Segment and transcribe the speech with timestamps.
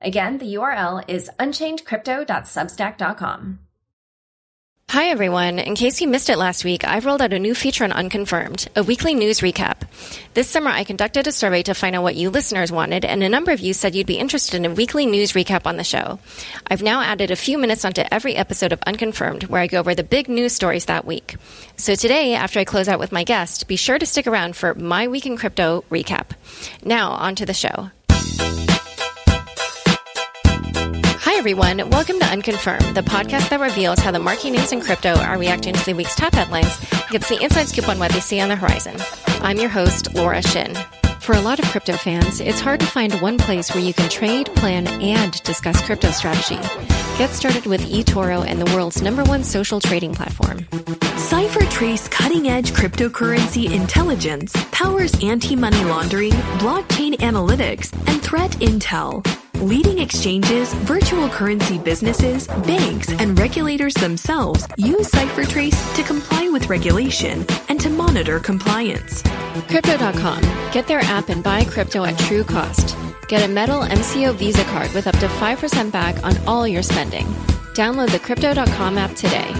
[0.00, 3.58] Again, the URL is unchainedcrypto.substack.com.
[4.90, 5.60] Hi, everyone.
[5.60, 8.66] In case you missed it last week, I've rolled out a new feature on Unconfirmed,
[8.74, 9.82] a weekly news recap.
[10.34, 13.28] This summer, I conducted a survey to find out what you listeners wanted, and a
[13.28, 16.18] number of you said you'd be interested in a weekly news recap on the show.
[16.66, 19.94] I've now added a few minutes onto every episode of Unconfirmed, where I go over
[19.94, 21.36] the big news stories that week.
[21.76, 24.74] So today, after I close out with my guest, be sure to stick around for
[24.74, 26.30] My Week in Crypto recap.
[26.84, 27.92] Now, on to the show.
[31.40, 31.88] Everyone.
[31.88, 35.72] Welcome to Unconfirmed, the podcast that reveals how the marquee names in crypto are reacting
[35.72, 38.50] to the week's top headlines and gets the inside scoop on what they see on
[38.50, 38.94] the horizon.
[39.40, 40.74] I'm your host, Laura Shin.
[41.20, 44.10] For a lot of crypto fans, it's hard to find one place where you can
[44.10, 46.56] trade, plan, and discuss crypto strategy.
[47.16, 50.58] Get started with eToro and the world's number one social trading platform.
[51.30, 59.24] CipherTrace cutting edge cryptocurrency intelligence powers anti money laundering, blockchain analytics, and threat intel.
[59.60, 67.44] Leading exchanges, virtual currency businesses, banks, and regulators themselves use CipherTrace to comply with regulation
[67.68, 69.20] and to monitor compliance.
[69.68, 70.40] Crypto.com.
[70.72, 72.96] Get their app and buy crypto at true cost.
[73.28, 77.26] Get a metal MCO Visa card with up to 5% back on all your spending.
[77.74, 79.52] Download the Crypto.com app today.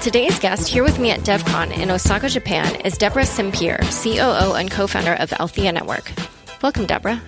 [0.00, 4.72] Today's guest here with me at DevCon in Osaka, Japan is Deborah Simpier, COO and
[4.72, 6.10] co-founder of Althea Network.
[6.62, 7.22] Welcome, Deborah.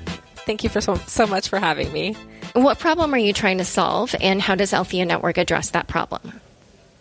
[0.48, 2.14] Thank you for so, so much for having me.
[2.54, 6.40] What problem are you trying to solve, and how does Althea Network address that problem?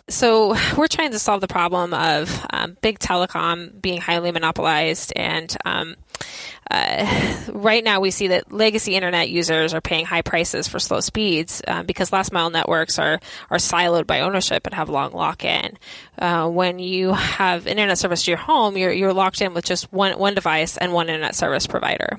[0.09, 5.55] So we're trying to solve the problem of um, big telecom being highly monopolized, and
[5.63, 5.95] um,
[6.69, 10.99] uh, right now we see that legacy internet users are paying high prices for slow
[10.99, 15.45] speeds uh, because last mile networks are are siloed by ownership and have long lock
[15.45, 15.77] in.
[16.19, 19.93] Uh, when you have internet service to your home, you're you're locked in with just
[19.93, 22.17] one one device and one internet service provider.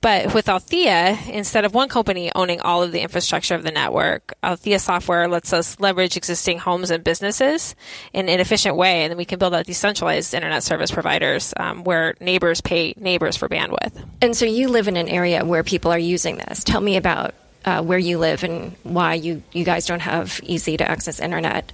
[0.00, 4.32] But with Althea, instead of one company owning all of the infrastructure of the network,
[4.44, 7.74] Althea software lets us leverage existing homes and businesses
[8.12, 11.82] in an efficient way, and then we can build out decentralized internet service providers um,
[11.82, 13.92] where neighbors pay neighbors for bandwidth.
[14.22, 16.62] And so you live in an area where people are using this.
[16.62, 17.34] Tell me about
[17.64, 21.72] uh, where you live and why you, you guys don't have easy to access internet.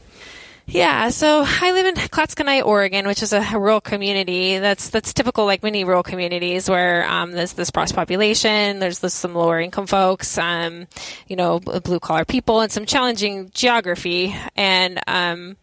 [0.66, 4.58] Yeah, so I live in Clatskanie, Oregon, which is a rural community.
[4.58, 8.78] That's that's typical, like many rural communities, where um, there's this sparse population.
[8.78, 10.86] There's this, some lower income folks, um,
[11.28, 14.34] you know, blue collar people, and some challenging geography.
[14.56, 15.58] And um,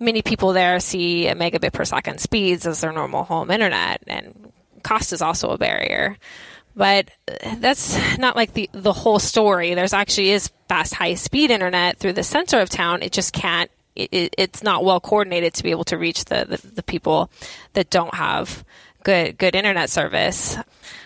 [0.00, 4.52] many people there see a megabit per second speeds as their normal home internet, and
[4.82, 6.16] cost is also a barrier.
[6.74, 7.10] But
[7.56, 9.74] that's not like the the whole story.
[9.74, 13.02] There's actually is fast, high speed internet through the center of town.
[13.02, 13.70] It just can't
[14.10, 17.30] it, it's not well coordinated to be able to reach the, the, the people
[17.72, 18.64] that don't have
[19.02, 20.56] good good internet service.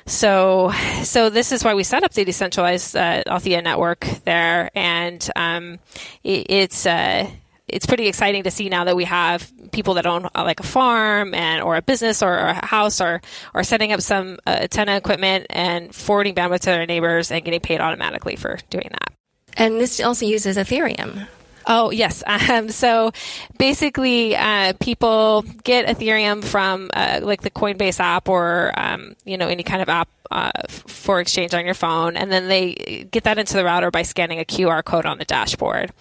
[0.06, 0.72] So
[1.03, 5.78] so this is why we set up the decentralized uh, Althea network there, and um,
[6.22, 6.87] it, it's.
[6.87, 7.31] Uh,
[7.66, 10.65] it's pretty exciting to see now that we have people that own uh, like a
[10.65, 13.22] farm and or a business or, a house or
[13.54, 17.60] are setting up some uh, tenant equipment and forwarding bandwidth to their neighbors and getting
[17.60, 19.12] paid automatically for doing that.
[19.56, 21.27] And this also uses Ethereum.
[21.67, 22.23] Oh, yes.
[22.55, 23.11] Um, so
[23.59, 29.49] basically, uh, people get Ethereum from uh, like the Coinbase app or, um, you know,
[29.49, 33.39] any kind of app uh, for exchange on your phone, and then they get that
[33.39, 35.93] into the router by scanning a QR code on the dashboard.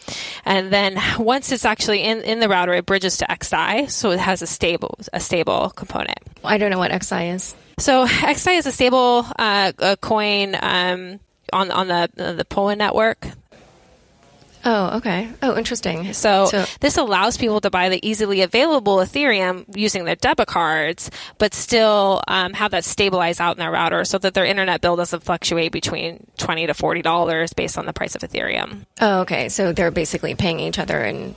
[0.45, 4.19] And then once it's actually in, in the router, it bridges to XDAI, so it
[4.19, 6.17] has a stable a stable component.
[6.43, 7.55] I don't know what XDAI is.
[7.79, 11.19] So XDAI is a stable uh, a coin um,
[11.51, 13.27] on on the the Polygon network.
[14.65, 15.29] Oh, okay.
[15.41, 16.13] Oh, interesting.
[16.13, 21.11] So, so, this allows people to buy the easily available Ethereum using their debit cards,
[21.37, 24.95] but still um, have that stabilize out in their router so that their internet bill
[24.95, 28.85] doesn't fluctuate between twenty to forty dollars based on the price of Ethereum.
[29.01, 29.49] Oh, okay.
[29.49, 31.35] So they're basically paying each other in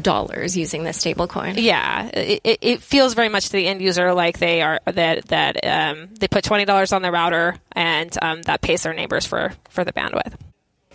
[0.00, 1.54] dollars using this stable coin.
[1.56, 5.64] Yeah, it, it, feels very much to the end user like they are that that
[5.66, 9.52] um, they put twenty dollars on their router and um, that pays their neighbors for
[9.68, 10.34] for the bandwidth.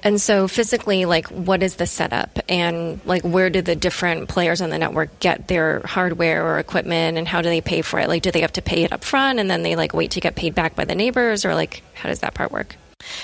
[0.06, 4.62] And so physically, like, what is the setup and like, where do the different players
[4.62, 8.08] on the network get their hardware or equipment and how do they pay for it?
[8.08, 10.22] Like, do they have to pay it up front and then they like wait to
[10.22, 12.76] get paid back by the neighbors or like, how does that part work?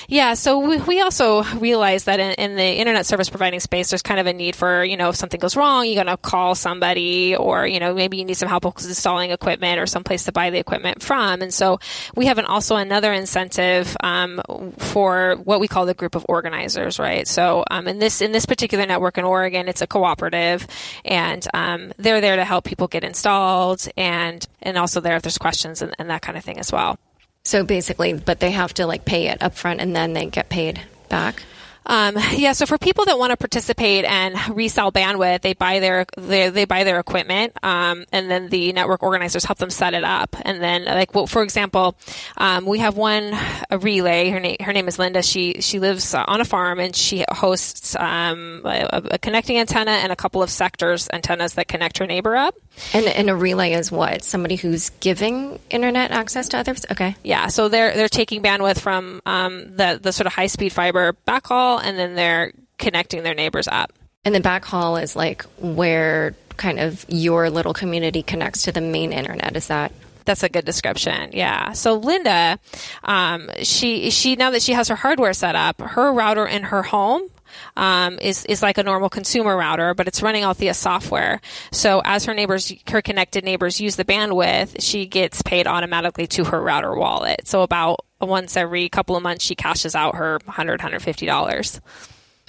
[0.07, 4.01] Yeah, so we, we also realize that in, in, the internet service providing space, there's
[4.01, 6.55] kind of a need for, you know, if something goes wrong, you're going to call
[6.55, 10.31] somebody or, you know, maybe you need some help installing equipment or some place to
[10.31, 11.41] buy the equipment from.
[11.41, 11.79] And so
[12.15, 14.41] we have an, also another incentive um,
[14.77, 17.27] for what we call the group of organizers, right?
[17.27, 20.67] So um, in this in this particular network in Oregon, it's a cooperative,
[21.05, 25.37] and um, they're there to help people get installed and and also there if there's
[25.37, 26.97] questions and, and that kind of thing as well.
[27.43, 30.49] So basically, but they have to like pay it up front and then they get
[30.49, 31.43] paid back.
[31.85, 36.05] Um, yeah, so for people that want to participate and resell bandwidth, they buy their
[36.17, 40.03] they, they buy their equipment, um, and then the network organizers help them set it
[40.03, 40.35] up.
[40.43, 41.95] And then, like, well, for example,
[42.37, 43.33] um, we have one
[43.69, 44.29] a relay.
[44.29, 45.23] Her name her name is Linda.
[45.23, 50.11] She she lives on a farm and she hosts um, a, a, connecting antenna and
[50.11, 52.55] a couple of sectors antennas that connect her neighbor up.
[52.93, 56.85] And, and a relay is what somebody who's giving internet access to others.
[56.91, 57.15] Okay.
[57.23, 61.13] Yeah, so they're they're taking bandwidth from um, the the sort of high speed fiber
[61.27, 63.93] backhaul and then they're connecting their neighbors up.
[64.23, 69.13] And the backhaul is like where kind of your little community connects to the main
[69.13, 69.55] internet.
[69.55, 69.91] Is that?
[70.25, 71.31] That's a good description.
[71.33, 71.71] Yeah.
[71.73, 72.59] So Linda,
[73.03, 76.83] um, she she now that she has her hardware set up, her router in her
[76.83, 77.27] home
[77.77, 81.41] um, is is like a normal consumer router, but it's running via software.
[81.71, 86.45] So as her neighbors, her connected neighbors use the bandwidth, she gets paid automatically to
[86.45, 87.47] her router wallet.
[87.47, 91.79] So about once every couple of months, she cashes out her 100 $150.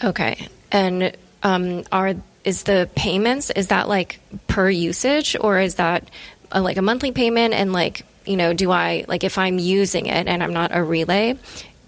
[0.05, 0.49] Okay.
[0.71, 2.15] And um, are
[2.45, 6.09] is the payments is that like per usage or is that
[6.51, 10.07] a, like a monthly payment and like you know do i like if i'm using
[10.07, 11.37] it and i'm not a relay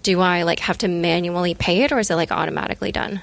[0.05, 3.19] do i like have to manually pay it or is it like automatically done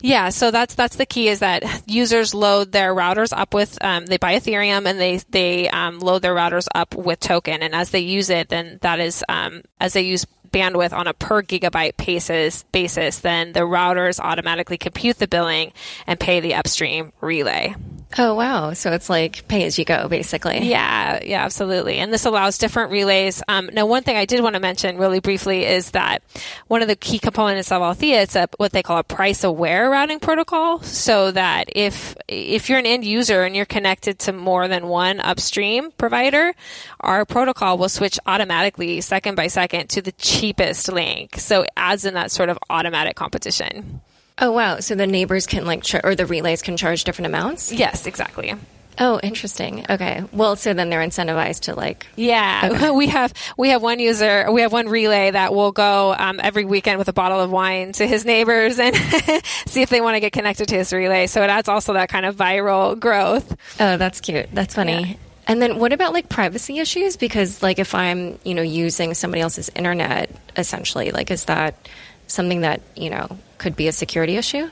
[0.00, 4.06] yeah, so that's that's the key is that users load their routers up with um,
[4.06, 7.90] they buy Ethereum and they they um, load their routers up with token, and as
[7.90, 11.96] they use it, then that is um, as they use bandwidth on a per gigabyte
[11.96, 15.72] basis, basis, then the routers automatically compute the billing
[16.06, 17.74] and pay the upstream relay.
[18.16, 18.72] Oh, wow.
[18.72, 20.66] So it's like pay as you go, basically.
[20.66, 21.98] Yeah, yeah, absolutely.
[21.98, 23.42] And this allows different relays.
[23.48, 26.22] Um, now, one thing I did want to mention really briefly is that
[26.68, 29.90] one of the key components of Althea, it's a, what they call a price aware
[29.90, 30.80] routing protocol.
[30.80, 35.20] So that if, if you're an end user and you're connected to more than one
[35.20, 36.54] upstream provider,
[37.00, 41.38] our protocol will switch automatically second by second to the cheapest link.
[41.38, 44.00] So it adds in that sort of automatic competition.
[44.38, 44.80] Oh wow!
[44.80, 47.72] So the neighbors can like, char- or the relays can charge different amounts.
[47.72, 48.54] Yes, exactly.
[49.00, 49.84] Oh, interesting.
[49.88, 50.24] Okay.
[50.32, 52.06] Well, so then they're incentivized to like.
[52.16, 52.90] Yeah, okay.
[52.92, 56.64] we have we have one user, we have one relay that will go um, every
[56.64, 58.96] weekend with a bottle of wine to his neighbors and
[59.66, 61.26] see if they want to get connected to his relay.
[61.26, 63.56] So it adds also that kind of viral growth.
[63.78, 64.48] Oh, that's cute.
[64.52, 65.10] That's funny.
[65.10, 65.16] Yeah.
[65.46, 67.16] And then what about like privacy issues?
[67.16, 71.88] Because like if I'm you know using somebody else's internet, essentially, like is that
[72.28, 74.68] something that you know could be a security issue?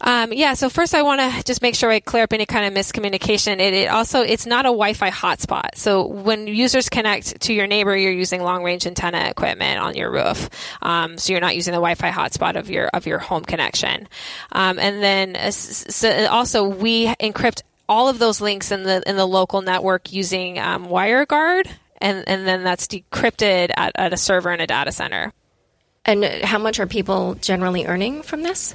[0.00, 0.54] Um, yeah.
[0.54, 3.60] So first, I want to just make sure I clear up any kind of miscommunication.
[3.60, 5.76] It, it, also it's not a Wi-Fi hotspot.
[5.76, 10.50] So when users connect to your neighbor, you're using long-range antenna equipment on your roof.
[10.82, 14.08] Um, so you're not using the Wi-Fi hotspot of your of your home connection.
[14.52, 19.16] Um, and then uh, so also we encrypt all of those links in the in
[19.16, 21.68] the local network using um, WireGuard,
[21.98, 25.32] and and then that's decrypted at, at a server in a data center.
[26.06, 28.74] And how much are people generally earning from this?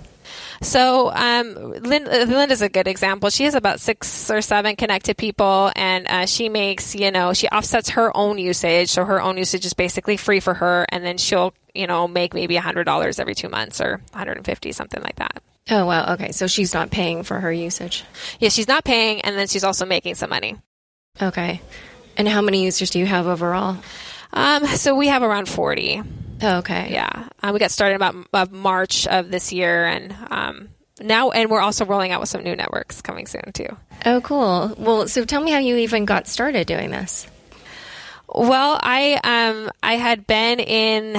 [0.61, 3.30] So, um, Linda, Linda's a good example.
[3.30, 7.47] She has about six or seven connected people, and uh, she makes, you know, she
[7.47, 8.89] offsets her own usage.
[8.89, 12.33] So her own usage is basically free for her, and then she'll, you know, make
[12.33, 15.42] maybe a hundred dollars every two months or 150, something like that.
[15.71, 16.13] Oh wow.
[16.13, 18.04] Okay, so she's not paying for her usage.
[18.39, 20.57] Yeah, she's not paying, and then she's also making some money.
[21.21, 21.61] Okay.
[22.18, 23.77] And how many users do you have overall?
[24.33, 26.01] Um, so we have around forty.
[26.41, 26.89] Oh, okay.
[26.91, 27.27] Yeah.
[27.41, 30.69] Um, we got started about uh, March of this year, and um,
[31.01, 33.75] now, and we're also rolling out with some new networks coming soon too.
[34.05, 34.73] Oh, cool.
[34.77, 37.27] Well, so tell me how you even got started doing this.
[38.33, 41.13] Well, I um I had been in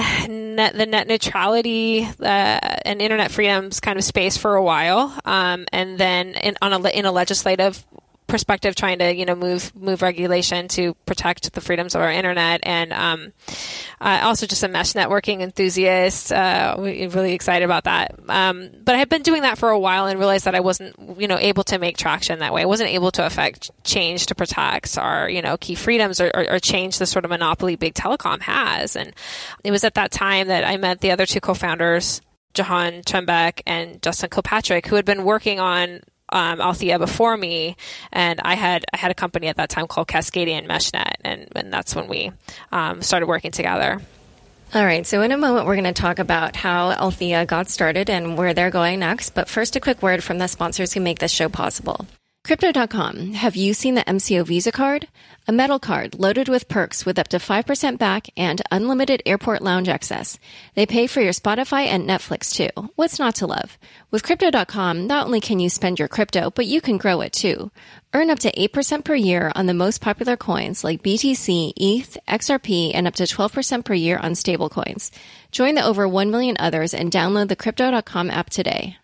[0.55, 5.65] net, the net neutrality uh, and internet freedoms kind of space for a while, um,
[5.73, 7.83] and then in, on a in a legislative
[8.31, 12.61] perspective, trying to you know move move regulation to protect the freedoms of our internet,
[12.63, 13.33] and um,
[13.99, 16.31] uh, also just a mesh networking enthusiast.
[16.31, 18.15] Uh, really excited about that.
[18.27, 20.95] Um, but I had been doing that for a while and realized that I wasn't
[21.19, 22.63] you know able to make traction that way.
[22.63, 26.53] I wasn't able to affect change to protect our you know key freedoms or, or,
[26.53, 28.95] or change the sort of monopoly big telecom has.
[28.95, 29.13] And
[29.63, 32.21] it was at that time that I met the other two co-founders.
[32.53, 37.75] Jehan Tremback and Justin Kilpatrick, who had been working on um, Althea before me,
[38.11, 41.73] and I had I had a company at that time called Cascadian MeshNet, and and
[41.73, 42.31] that's when we
[42.71, 44.01] um, started working together.
[44.73, 48.09] All right, so in a moment, we're going to talk about how Althea got started
[48.09, 49.31] and where they're going next.
[49.31, 52.07] But first, a quick word from the sponsors who make this show possible.
[52.45, 53.33] Crypto.com.
[53.33, 55.07] Have you seen the MCO Visa card?
[55.47, 59.89] A metal card loaded with perks with up to 5% back and unlimited airport lounge
[59.89, 60.37] access.
[60.75, 62.91] They pay for your Spotify and Netflix too.
[62.95, 63.79] What's not to love?
[64.11, 67.71] With Crypto.com, not only can you spend your crypto, but you can grow it too.
[68.13, 72.91] Earn up to 8% per year on the most popular coins like BTC, ETH, XRP,
[72.93, 75.09] and up to 12% per year on stablecoins.
[75.51, 78.97] Join the over 1 million others and download the Crypto.com app today.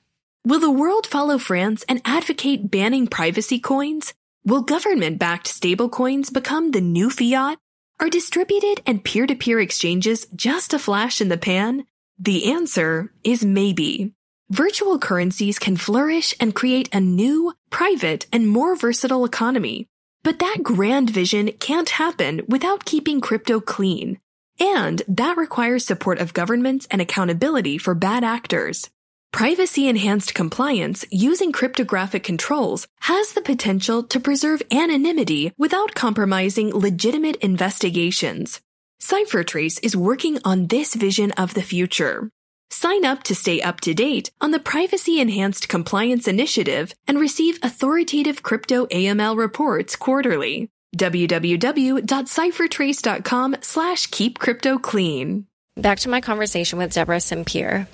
[0.45, 4.13] Will the world follow France and advocate banning privacy coins?
[4.47, 7.57] Will government backed stablecoins become the new fiat?
[7.99, 11.85] Are distributed and peer to peer exchanges just a flash in the pan?
[12.17, 14.13] The answer is maybe.
[14.49, 19.85] Virtual currencies can flourish and create a new, private, and more versatile economy.
[20.23, 24.17] But that grand vision can't happen without keeping crypto clean.
[24.61, 28.89] And that requires support of governments and accountability for bad actors.
[29.37, 37.35] Privacy enhanced compliance using cryptographic controls has the potential to preserve anonymity without compromising legitimate
[37.35, 38.61] investigations.
[38.99, 42.31] CipherTrace is working on this vision of the future.
[42.71, 47.59] Sign up to stay up to date on the Privacy Enhanced Compliance Initiative and receive
[47.61, 50.71] authoritative crypto AML reports quarterly.
[50.97, 55.45] www.ciphertrace.com slash keep crypto clean.
[55.75, 57.85] Back to my conversation with Deborah Simpier.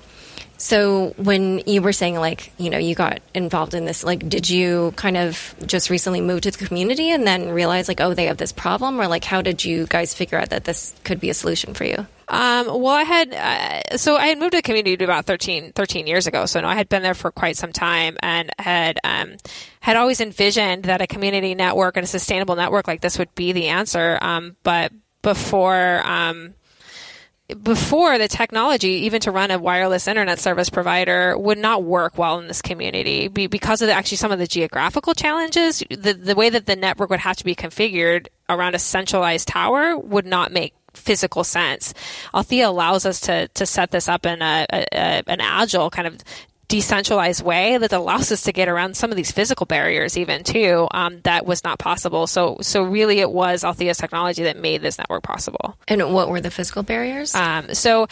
[0.56, 4.48] So when you were saying like, you know, you got involved in this, like, did
[4.48, 8.26] you kind of just recently move to the community and then realize like, oh, they
[8.26, 11.28] have this problem, or like, how did you guys figure out that this could be
[11.28, 12.06] a solution for you?
[12.28, 16.06] Um, well, I had, uh, so I had moved to the community about 13, 13
[16.06, 16.46] years ago.
[16.46, 19.36] So no, I had been there for quite some time and had, um,
[19.80, 23.52] had always envisioned that a community network and a sustainable network like this would be
[23.52, 24.18] the answer.
[24.22, 26.54] Um, but before, um,
[27.62, 32.38] before the technology, even to run a wireless internet service provider, would not work well
[32.38, 35.82] in this community because of the, actually some of the geographical challenges.
[35.90, 39.98] The, the way that the network would have to be configured around a centralized tower
[39.98, 41.92] would not make physical sense.
[42.34, 46.18] Althea allows us to to set this up in a, a, an agile kind of
[46.74, 50.88] decentralized way that allows us to get around some of these physical barriers even too
[50.90, 52.26] um, that was not possible.
[52.26, 55.78] So so really it was althea's technology that made this network possible.
[55.86, 57.32] And what were the physical barriers?
[57.32, 58.08] Um, so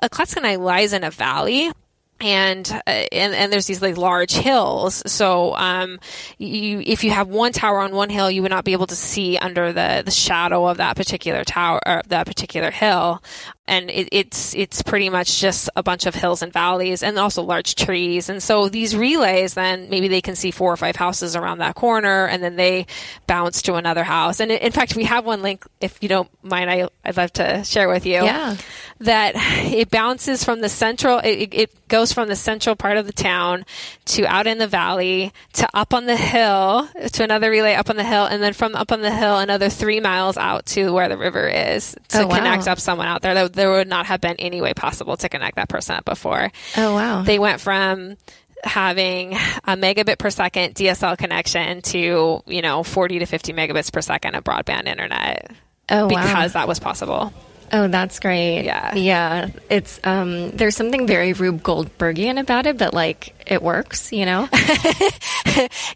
[0.00, 1.72] uh, Clatskanie lies in a valley
[2.20, 5.02] and uh, and and there's these like large hills.
[5.10, 5.98] So um,
[6.38, 8.96] you if you have one tower on one hill, you would not be able to
[8.96, 13.22] see under the the shadow of that particular tower or that particular hill.
[13.66, 17.42] And it, it's it's pretty much just a bunch of hills and valleys, and also
[17.42, 18.28] large trees.
[18.28, 21.74] And so these relays, then maybe they can see four or five houses around that
[21.74, 22.86] corner, and then they
[23.26, 24.40] bounce to another house.
[24.40, 27.64] And in fact, we have one link, if you don't mind, I I'd love to
[27.64, 28.22] share with you.
[28.22, 28.56] Yeah.
[29.04, 31.18] That it bounces from the central.
[31.18, 33.64] It, it goes from the central part of the town
[34.06, 37.96] to out in the valley to up on the hill to another relay up on
[37.96, 41.08] the hill, and then from up on the hill another three miles out to where
[41.08, 42.36] the river is to Oh, wow.
[42.36, 43.34] connect up someone out there.
[43.34, 46.50] There, there would not have been any way possible to connect that person up before.
[46.76, 47.22] Oh, wow.
[47.22, 48.16] They went from
[48.62, 54.00] having a megabit per second DSL connection to you know 40 to 50 megabits per
[54.00, 55.50] second of broadband internet
[55.90, 57.30] oh wow because that was possible.
[57.76, 58.62] Oh, that's great.
[58.62, 58.94] Yeah.
[58.94, 59.48] Yeah.
[59.68, 64.48] It's um there's something very Rube Goldbergian about it, but like it works, you know?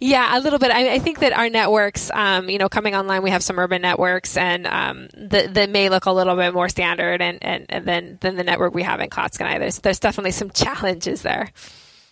[0.01, 0.71] Yeah, a little bit.
[0.71, 3.83] I, I think that our networks, um, you know, coming online, we have some urban
[3.83, 7.85] networks, and um, that that may look a little bit more standard, and, and, and
[7.85, 9.59] then than the network we have in Clatskanie.
[9.59, 11.51] There's there's definitely some challenges there.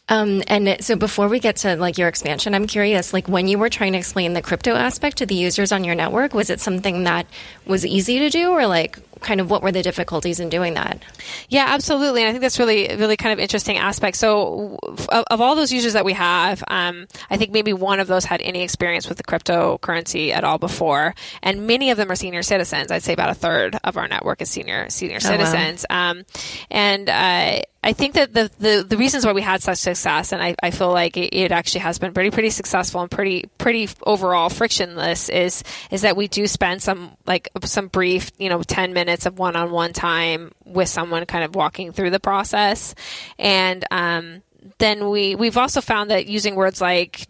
[0.09, 3.59] Um, and so before we get to like your expansion, I'm curious, like when you
[3.59, 6.61] were trying to explain the crypto aspect to the users on your network, was it
[6.61, 7.27] something that
[7.67, 11.03] was easy to do or like kind of what were the difficulties in doing that?
[11.49, 12.23] Yeah, absolutely.
[12.23, 14.17] And I think that's really, really kind of interesting aspect.
[14.17, 18.07] So, of, of all those users that we have, um, I think maybe one of
[18.09, 22.17] those had any experience with the cryptocurrency at all before, and many of them are
[22.17, 22.91] senior citizens.
[22.91, 25.37] I'd say about a third of our network is senior senior Oh, wow.
[25.37, 25.87] citizens.
[25.89, 26.25] Um,
[26.71, 30.43] and uh, I think that the, the the reasons why we had such success, and
[30.43, 33.89] I, I feel like it, it actually has been pretty pretty successful and pretty pretty
[34.05, 38.93] overall frictionless, is is that we do spend some like some brief, you know, ten
[38.93, 42.95] minutes of one on one time with someone, kind of walking through the process,
[43.39, 44.43] and um,
[44.79, 47.27] then we we've also found that using words like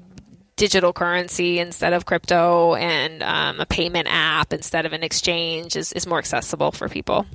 [0.56, 5.92] digital currency instead of crypto and um, a payment app instead of an exchange is,
[5.92, 7.26] is more accessible for people.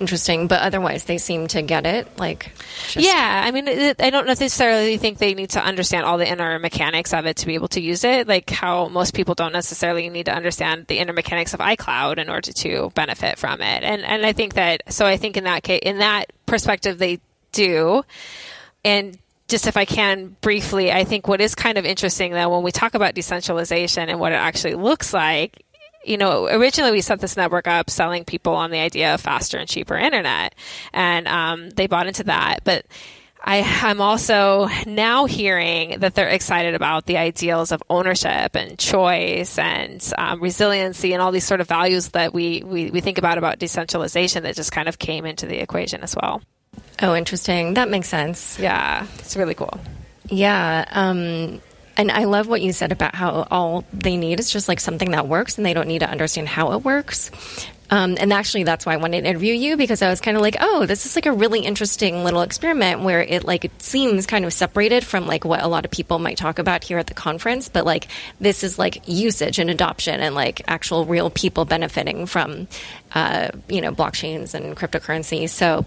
[0.00, 2.18] Interesting, but otherwise they seem to get it.
[2.18, 2.52] Like,
[2.88, 3.06] just...
[3.06, 7.12] yeah, I mean, I don't necessarily think they need to understand all the inner mechanics
[7.12, 8.28] of it to be able to use it.
[8.28, 12.28] Like how most people don't necessarily need to understand the inner mechanics of iCloud in
[12.30, 13.82] order to benefit from it.
[13.82, 17.20] And and I think that so I think in that case, in that perspective, they
[17.52, 18.04] do.
[18.84, 22.62] And just if I can briefly, I think what is kind of interesting though, when
[22.62, 25.64] we talk about decentralization and what it actually looks like,
[26.08, 29.58] you know, originally we set this network up selling people on the idea of faster
[29.58, 30.54] and cheaper internet,
[30.92, 32.60] and um, they bought into that.
[32.64, 32.86] But
[33.42, 39.58] I, am also now hearing that they're excited about the ideals of ownership and choice
[39.58, 43.38] and um, resiliency and all these sort of values that we, we, we think about
[43.38, 46.42] about decentralization that just kind of came into the equation as well.
[47.00, 47.74] Oh, interesting.
[47.74, 48.58] That makes sense.
[48.58, 49.78] Yeah, it's really cool.
[50.28, 50.84] Yeah.
[50.90, 51.60] Um,
[51.98, 55.10] and I love what you said about how all they need is just like something
[55.10, 57.30] that works and they don't need to understand how it works.
[57.90, 60.42] Um, and actually, that's why I wanted to interview you because I was kind of
[60.42, 64.26] like, oh, this is like a really interesting little experiment where it like it seems
[64.26, 67.06] kind of separated from like what a lot of people might talk about here at
[67.06, 68.08] the conference, but like
[68.40, 72.68] this is like usage and adoption and like actual real people benefiting from
[73.14, 75.48] uh, you know blockchains and cryptocurrency.
[75.48, 75.86] So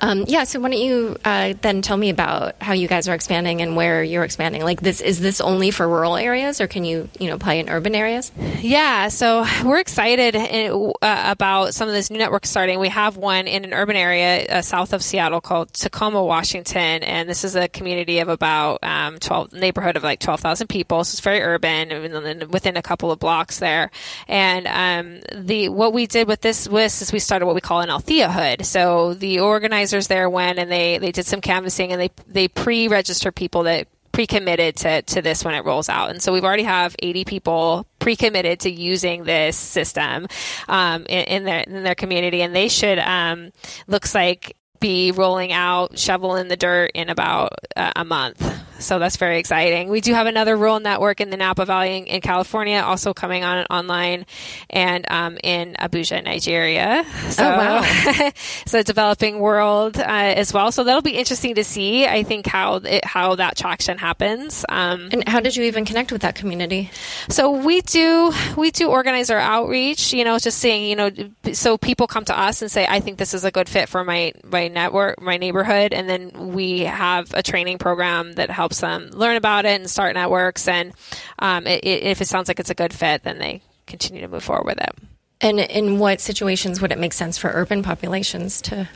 [0.00, 3.14] um, yeah, so why don't you uh, then tell me about how you guys are
[3.14, 4.64] expanding and where you're expanding?
[4.64, 7.68] Like this, is this only for rural areas, or can you you know play in
[7.68, 8.32] urban areas?
[8.60, 12.78] Yeah, so we're excited in, uh, about some of this new network starting.
[12.78, 17.28] We have one in an urban area uh, south of Seattle called Tacoma, Washington, and
[17.28, 21.02] this is a community of about um, twelve neighborhood of like twelve thousand people.
[21.04, 23.90] So it's very urban, within a couple of blocks there.
[24.28, 27.80] And um, the what we did with this list is we started what we call
[27.80, 28.64] an Althea hood.
[28.64, 33.32] So the organizers there went and they, they did some canvassing and they, they pre-register
[33.32, 36.10] people that pre-committed to, to this when it rolls out.
[36.10, 40.28] And so we've already have 80 people pre-committed to using this system,
[40.68, 42.42] um, in, in, their, in their community.
[42.42, 43.50] And they should, um,
[43.86, 48.40] looks like be rolling out shovel in the dirt in about uh, a month.
[48.82, 49.88] So that's very exciting.
[49.88, 53.44] We do have another rural network in the Napa Valley in, in California, also coming
[53.44, 54.26] on online,
[54.70, 57.04] and um, in Abuja, Nigeria.
[57.30, 58.30] So, oh wow!
[58.66, 60.72] so developing world uh, as well.
[60.72, 62.06] So that'll be interesting to see.
[62.06, 64.64] I think how it, how that traction happens.
[64.68, 66.90] Um, and how did you even connect with that community?
[67.28, 70.12] So we do we do organize our outreach.
[70.12, 71.10] You know, just saying you know,
[71.52, 74.04] so people come to us and say, I think this is a good fit for
[74.04, 79.10] my my network, my neighborhood, and then we have a training program that helps them
[79.10, 80.68] learn about it and start networks.
[80.68, 80.92] And
[81.38, 84.28] um, it, it, if it sounds like it's a good fit, then they continue to
[84.28, 84.94] move forward with it.
[85.40, 88.88] And in what situations would it make sense for urban populations to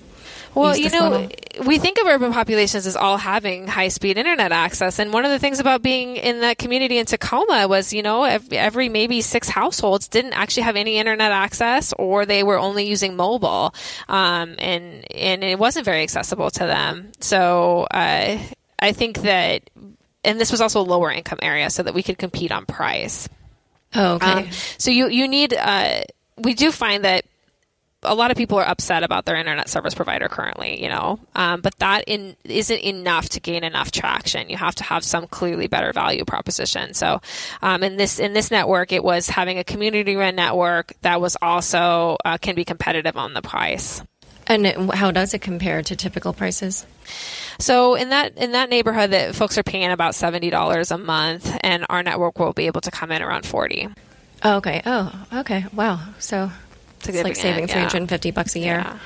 [0.57, 1.29] well, you know, model?
[1.67, 4.99] we think of urban populations as all having high speed internet access.
[4.99, 8.25] And one of the things about being in that community in Tacoma was, you know,
[8.25, 13.17] every maybe six households didn't actually have any internet access or they were only using
[13.17, 13.75] mobile.
[14.09, 17.13] Um, and, and it wasn't very accessible to them.
[17.21, 18.39] So, uh,
[18.79, 19.71] I think that,
[20.25, 23.29] and this was also a lower income area so that we could compete on price.
[23.95, 24.31] Oh, okay.
[24.31, 26.03] Um, so you, you need, uh,
[26.37, 27.25] we do find that
[28.03, 31.61] a lot of people are upset about their internet service provider currently, you know, um,
[31.61, 34.49] but that in, isn't enough to gain enough traction.
[34.49, 36.95] You have to have some clearly better value proposition.
[36.95, 37.21] So,
[37.63, 41.37] um, in this in this network, it was having a community run network that was
[41.43, 44.03] also uh, can be competitive on the price.
[44.47, 46.87] And how does it compare to typical prices?
[47.59, 51.57] So in that in that neighborhood, that folks are paying about seventy dollars a month,
[51.63, 53.89] and our network will be able to come in around forty.
[54.43, 54.83] Oh, okay.
[54.87, 55.65] Oh, okay.
[55.73, 56.01] Wow.
[56.19, 56.51] So
[56.99, 58.79] it's like saving 350 bucks a year.
[58.79, 58.99] Yeah.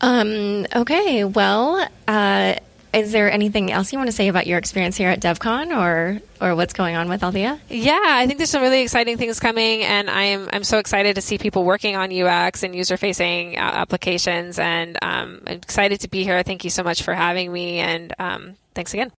[0.00, 1.24] Um, okay.
[1.24, 2.54] Well, uh,
[2.96, 6.20] is there anything else you want to say about your experience here at DevCon or
[6.40, 7.60] or what's going on with Althea?
[7.68, 11.22] Yeah, I think there's some really exciting things coming, and I'm I'm so excited to
[11.22, 16.08] see people working on UX and user facing uh, applications, and um, I'm excited to
[16.08, 16.42] be here.
[16.42, 19.12] Thank you so much for having me, and um, thanks again.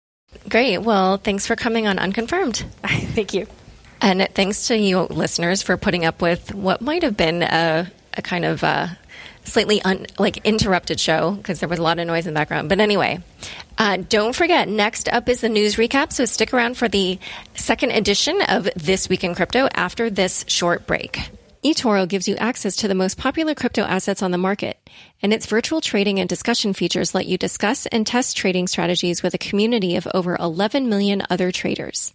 [0.48, 0.78] Great.
[0.78, 2.56] Well, thanks for coming on Unconfirmed.
[2.84, 3.46] Thank you.
[4.00, 8.22] And thanks to you listeners for putting up with what might have been a, a
[8.22, 8.88] kind of uh,
[9.46, 12.68] slightly un, like interrupted show because there was a lot of noise in the background.
[12.68, 13.20] But anyway,
[13.78, 16.12] uh, don't forget, next up is the news recap.
[16.12, 17.18] So stick around for the
[17.54, 21.30] second edition of This Week in Crypto after this short break.
[21.64, 24.78] eToro gives you access to the most popular crypto assets on the market,
[25.22, 29.34] and its virtual trading and discussion features let you discuss and test trading strategies with
[29.34, 32.12] a community of over 11 million other traders.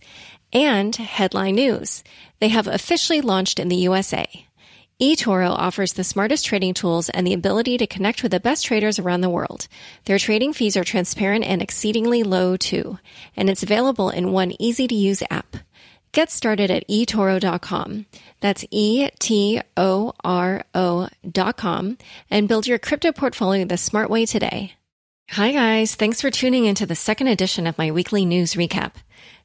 [0.54, 2.04] And headline news.
[2.40, 4.28] They have officially launched in the USA
[5.02, 9.00] eToro offers the smartest trading tools and the ability to connect with the best traders
[9.00, 9.68] around the world.
[10.06, 13.00] Their trading fees are transparent and exceedingly low too,
[13.36, 15.58] and it's available in one easy to use app.
[16.12, 18.06] Get started at eToro.com.
[18.42, 21.98] That's E T O R O.com
[22.30, 24.74] and build your crypto portfolio the smart way today.
[25.32, 25.96] Hi, guys.
[25.96, 28.94] Thanks for tuning into the second edition of my weekly news recap.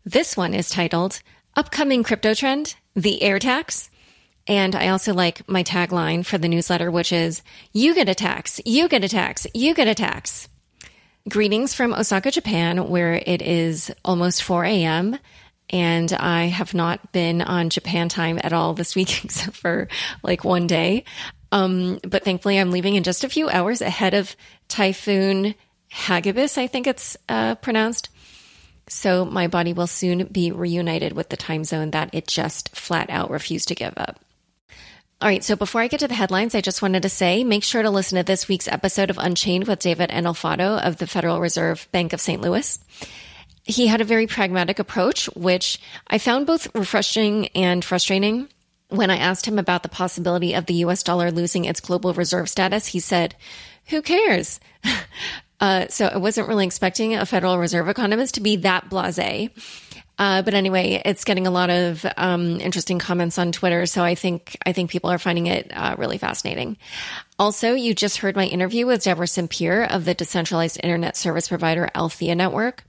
[0.04, 1.22] This one is titled
[1.54, 3.88] Upcoming Crypto Trend The Air Tax.
[4.48, 8.60] And I also like my tagline for the newsletter, which is You get a tax,
[8.64, 10.48] you get a tax, you get a tax.
[11.28, 15.18] Greetings from Osaka, Japan, where it is almost 4 a.m
[15.70, 19.88] and I have not been on Japan time at all this week except for
[20.22, 21.04] like one day.
[21.52, 24.36] Um, but thankfully, I'm leaving in just a few hours ahead of
[24.68, 25.54] Typhoon
[25.92, 28.10] Hagibis, I think it's uh, pronounced.
[28.88, 33.10] So my body will soon be reunited with the time zone that it just flat
[33.10, 34.20] out refused to give up.
[35.20, 37.64] All right, so before I get to the headlines, I just wanted to say make
[37.64, 41.40] sure to listen to this week's episode of Unchained with David Andolfatto of the Federal
[41.40, 42.40] Reserve Bank of St.
[42.42, 42.78] Louis
[43.66, 48.48] he had a very pragmatic approach, which I found both refreshing and frustrating.
[48.88, 52.48] When I asked him about the possibility of the US dollar losing its global reserve
[52.48, 53.34] status, he said,
[53.88, 54.60] Who cares?
[55.60, 59.50] uh, so I wasn't really expecting a Federal Reserve economist to be that blase.
[60.18, 64.14] Uh, but anyway, it's getting a lot of um, interesting comments on Twitter, so I
[64.14, 66.78] think I think people are finding it uh, really fascinating.
[67.38, 71.90] Also, you just heard my interview with Deborah Simpier of the decentralized internet service provider
[71.94, 72.84] Althea Network.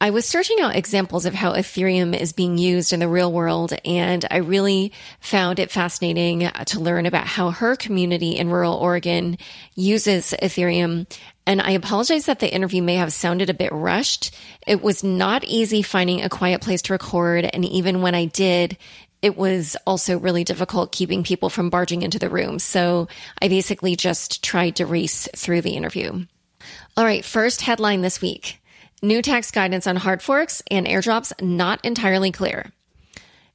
[0.00, 3.72] I was searching out examples of how Ethereum is being used in the real world,
[3.84, 9.38] and I really found it fascinating to learn about how her community in rural Oregon
[9.74, 11.06] uses Ethereum.
[11.46, 14.34] And I apologize that the interview may have sounded a bit rushed.
[14.66, 18.76] It was not easy finding a quiet place to record, and even when I did,
[19.22, 22.58] it was also really difficult keeping people from barging into the room.
[22.58, 23.08] So
[23.40, 26.26] I basically just tried to race through the interview.
[26.96, 28.60] All right, first headline this week.
[29.02, 32.72] New tax guidance on hard forks and airdrops not entirely clear.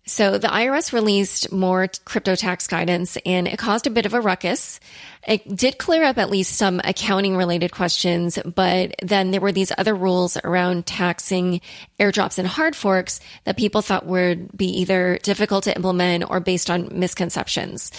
[0.06, 4.22] So the IRS released more crypto tax guidance and it caused a bit of a
[4.22, 4.80] ruckus.
[5.28, 9.72] It did clear up at least some accounting related questions, but then there were these
[9.78, 11.62] other rules around taxing
[12.00, 16.72] airdrops and hard forks that people thought would be either difficult to implement or based
[16.72, 17.92] on misconceptions.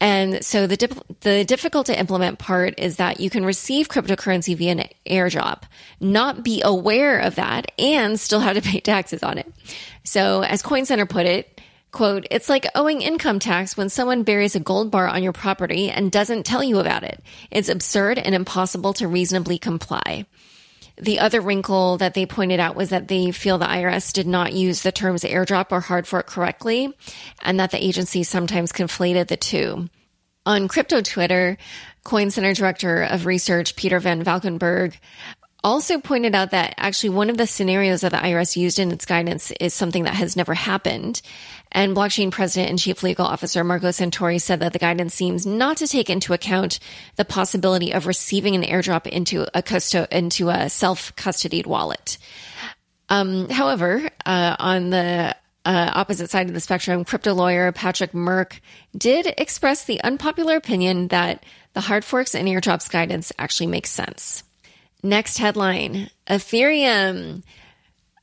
[0.00, 4.56] And so the dip- the difficult to implement part is that you can receive cryptocurrency
[4.56, 5.64] via an airdrop,
[6.00, 9.52] not be aware of that, and still have to pay taxes on it.
[10.02, 11.60] So as Coin Center put it,
[11.90, 15.90] quote, it's like owing income tax when someone buries a gold bar on your property
[15.90, 17.22] and doesn't tell you about it.
[17.50, 20.24] It's absurd and impossible to reasonably comply.
[21.00, 24.52] The other wrinkle that they pointed out was that they feel the IRS did not
[24.52, 26.94] use the terms airdrop or hard fork correctly,
[27.42, 29.88] and that the agency sometimes conflated the two.
[30.44, 31.56] On crypto Twitter,
[32.04, 34.94] Coin Center Director of Research Peter Van Valkenburgh
[35.62, 39.04] also pointed out that actually one of the scenarios that the IRS used in its
[39.04, 41.20] guidance is something that has never happened.
[41.72, 45.76] And blockchain president and chief legal officer Marco Santori said that the guidance seems not
[45.78, 46.80] to take into account
[47.16, 52.18] the possibility of receiving an airdrop into a custo- into a self-custodied wallet.
[53.08, 58.60] Um, however, uh, on the uh, opposite side of the spectrum, crypto lawyer Patrick Murck
[58.96, 61.44] did express the unpopular opinion that
[61.74, 64.42] the hard forks and airdrops guidance actually makes sense.
[65.02, 67.42] Next headline Ethereum.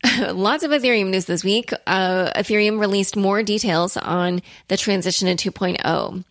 [0.32, 1.72] Lots of Ethereum news this week.
[1.88, 6.24] Uh, Ethereum released more details on the transition to 2.0.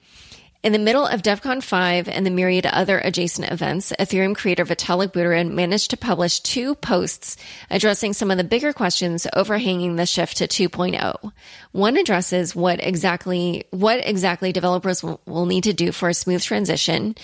[0.67, 5.13] In the middle of DevCon 5 and the myriad other adjacent events, Ethereum creator Vitalik
[5.13, 7.37] Buterin managed to publish two posts
[7.71, 11.31] addressing some of the bigger questions overhanging the shift to 2.0.
[11.71, 17.15] One addresses what exactly, what exactly developers will need to do for a smooth transition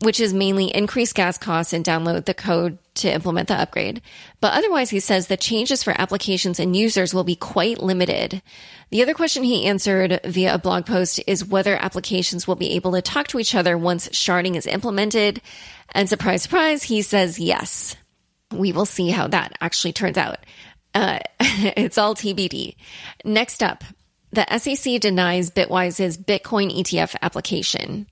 [0.00, 4.02] which is mainly increase gas costs and download the code to implement the upgrade.
[4.40, 8.42] But otherwise, he says the changes for applications and users will be quite limited.
[8.90, 12.92] The other question he answered via a blog post is whether applications will be able
[12.92, 15.40] to talk to each other once sharding is implemented.
[15.92, 17.96] And surprise, surprise, he says yes.
[18.52, 20.38] We will see how that actually turns out.
[20.94, 22.76] Uh, it's all TBD.
[23.24, 23.82] Next up,
[24.30, 28.06] the SEC denies Bitwise's Bitcoin ETF application.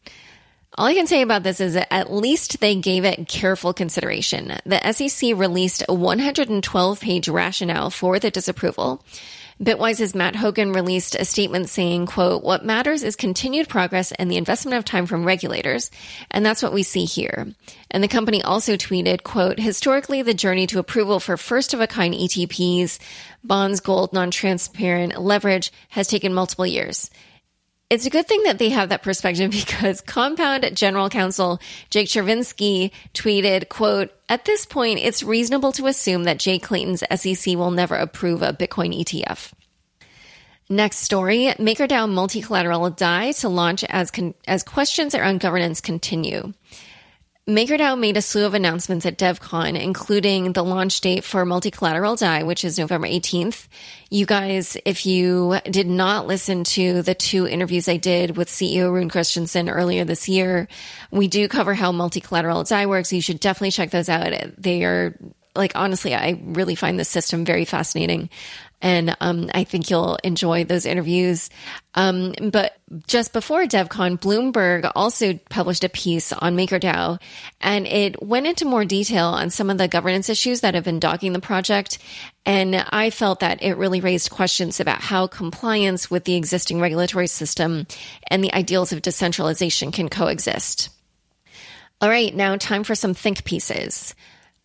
[0.77, 4.59] All I can say about this is that at least they gave it careful consideration.
[4.67, 9.05] The SEC released a 112 page rationale for the disapproval.
[9.63, 14.37] Bitwise's Matt Hougan released a statement saying, quote, what matters is continued progress and the
[14.37, 15.93] investment of time from regulators.
[16.33, 17.47] And that's what we see here.
[17.89, 21.87] And the company also tweeted, quote, historically, the journey to approval for first of a
[21.87, 22.99] kind ETPs,
[23.45, 27.11] bonds, gold, non-transparent leverage has taken multiple years.
[27.95, 32.91] It's a good thing that they have that perspective because Compound General Counsel Jake Chervinsky
[33.15, 37.95] tweeted, quote, at this point, it's reasonable to assume that Jay Clayton's SEC will never
[37.95, 39.53] approve a Bitcoin ETF.
[40.69, 46.53] Next story, MakerDAO multi-collateral DAI to launch as con- as questions around governance continue.
[47.47, 52.43] MakerDAO made a slew of announcements at DevCon, including the launch date for multi-collateral DAI,
[52.45, 53.69] which is November 18th.
[54.09, 58.91] You guys, if you did not listen to the two interviews I did with CEO
[58.91, 60.69] Rune Christensen earlier this year,
[61.11, 63.13] we do cover how multi-collateral DAI works.
[63.13, 64.33] You should definitely check those out.
[64.57, 65.15] They are
[65.57, 68.31] like honestly, I really find this system very fascinating.
[68.83, 71.49] And um, I think you'll enjoy those interviews.
[71.95, 77.19] Um, but just before DevCon, Bloomberg also published a piece on MakerDAO,
[77.63, 81.01] and it went into more detail on some of the governance issues that have been
[81.01, 81.99] dogging the project.
[82.45, 87.29] And I felt that it really raised questions about how compliance with the existing regulatory
[87.29, 87.87] system
[88.29, 90.91] and the ideals of decentralization can coexist.
[92.03, 94.15] All right, now time for some think pieces.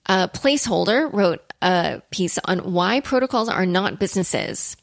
[0.09, 4.75] Uh, Placeholder wrote a piece on why protocols are not businesses.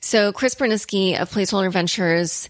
[0.00, 2.48] So Chris Burniske of Placeholder Ventures,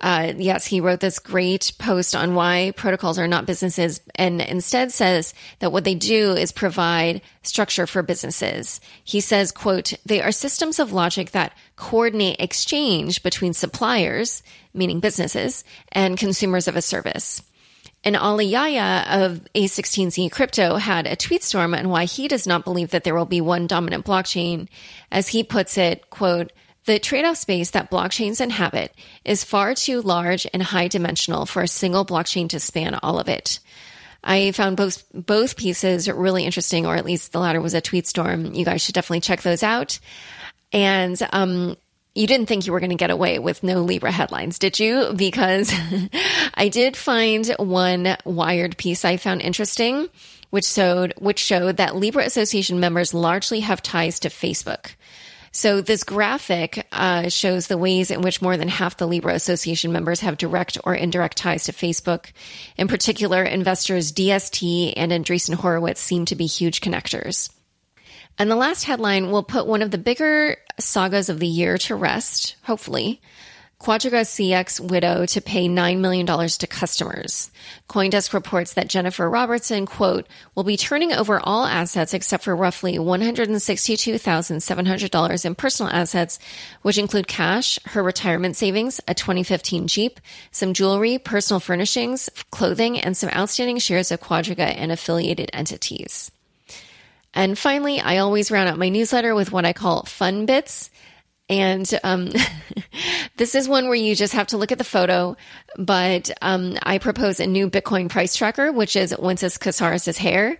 [0.00, 4.92] uh, yes, he wrote this great post on why protocols are not businesses and instead
[4.92, 8.80] says that what they do is provide structure for businesses.
[9.02, 15.64] He says, quote, they are systems of logic that coordinate exchange between suppliers, meaning businesses,
[15.90, 17.42] and consumers of a service.
[18.06, 22.64] And Ali Yahya of A16Z Crypto had a tweet storm on why he does not
[22.64, 24.68] believe that there will be one dominant blockchain.
[25.10, 26.52] As he puts it, quote,
[26.84, 31.68] the trade-off space that blockchains inhabit is far too large and high dimensional for a
[31.68, 33.58] single blockchain to span all of it.
[34.22, 38.06] I found both both pieces really interesting, or at least the latter was a tweet
[38.06, 38.54] storm.
[38.54, 39.98] You guys should definitely check those out.
[40.72, 41.76] And um,
[42.16, 45.12] you didn't think you were going to get away with no Libra headlines, did you?
[45.26, 45.72] Because
[46.54, 50.08] I did find one Wired piece I found interesting,
[50.50, 54.94] which showed which showed that Libra Association members largely have ties to Facebook.
[55.52, 59.90] So this graphic uh, shows the ways in which more than half the Libra Association
[59.90, 62.32] members have direct or indirect ties to Facebook.
[62.76, 67.50] In particular, investors DST and Andreessen Horowitz seem to be huge connectors.
[68.38, 71.94] And the last headline will put one of the bigger sagas of the year to
[71.94, 73.20] rest, hopefully.
[73.78, 77.50] Quadriga CX widow to pay $9 million to customers.
[77.90, 82.96] Coindesk reports that Jennifer Robertson, quote, will be turning over all assets except for roughly
[82.96, 86.38] $162,700 in personal assets,
[86.82, 93.14] which include cash, her retirement savings, a 2015 Jeep, some jewelry, personal furnishings, clothing, and
[93.14, 96.30] some outstanding shares of Quadriga and affiliated entities.
[97.36, 100.90] And finally, I always round out my newsletter with what I call fun bits.
[101.48, 102.30] And um,
[103.36, 105.36] this is one where you just have to look at the photo.
[105.76, 110.58] But um, I propose a new Bitcoin price tracker, which is Wences Casares' hair.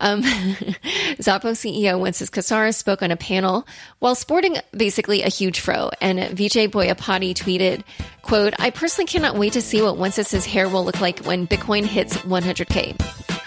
[0.00, 3.66] Um, Xapo CEO Wences Casares spoke on a panel
[4.00, 5.90] while sporting basically a huge fro.
[6.00, 7.84] And Vijay Boyapati tweeted,
[8.22, 11.84] quote, I personally cannot wait to see what Wences' hair will look like when Bitcoin
[11.84, 13.37] hits 100K.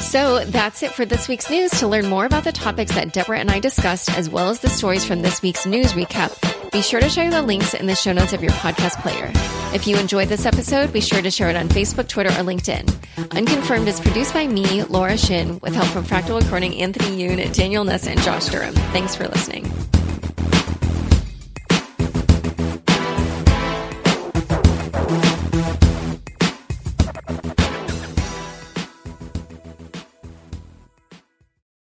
[0.00, 1.70] So that's it for this week's news.
[1.72, 4.68] To learn more about the topics that Deborah and I discussed, as well as the
[4.68, 6.32] stories from this week's news recap,
[6.72, 9.30] be sure to share the links in the show notes of your podcast player.
[9.74, 12.94] If you enjoyed this episode, be sure to share it on Facebook, Twitter, or LinkedIn.
[13.36, 17.84] Unconfirmed is produced by me, Laura Shin, with help from Fractal Recording, Anthony Yoon, Daniel
[17.84, 18.74] Nuss, and Josh Durham.
[18.74, 19.70] Thanks for listening.